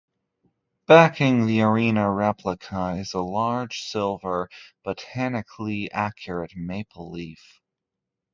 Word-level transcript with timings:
Backing 0.87 1.45
the 1.45 1.61
arena 1.61 2.11
replica 2.11 2.95
is 2.97 3.13
a 3.13 3.19
large 3.21 3.83
silver 3.83 4.49
botanically-accurate 4.83 6.53
maple 6.55 7.11
leaf. 7.11 7.61